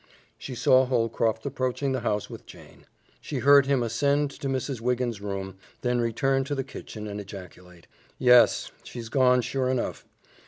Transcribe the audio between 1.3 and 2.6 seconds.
approaching the house with